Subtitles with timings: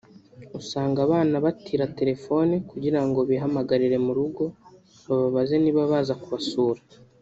[0.59, 4.43] usanga abana batira telefoni kugirango bihamagarire mu rugo
[5.07, 6.81] bababaze niba baza kubasura